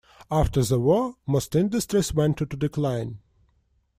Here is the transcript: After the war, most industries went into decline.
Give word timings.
After 0.31 0.63
the 0.63 0.79
war, 0.79 1.13
most 1.27 1.55
industries 1.55 2.11
went 2.11 2.41
into 2.41 2.57
decline. 2.57 3.19